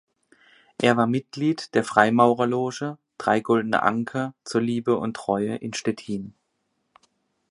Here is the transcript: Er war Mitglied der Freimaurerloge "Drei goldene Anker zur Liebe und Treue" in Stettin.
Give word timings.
Er 0.81 0.97
war 0.97 1.05
Mitglied 1.05 1.75
der 1.75 1.83
Freimaurerloge 1.83 2.97
"Drei 3.19 3.39
goldene 3.39 3.83
Anker 3.83 4.33
zur 4.43 4.59
Liebe 4.61 4.97
und 4.97 5.13
Treue" 5.15 5.57
in 5.57 5.75
Stettin. 5.75 6.33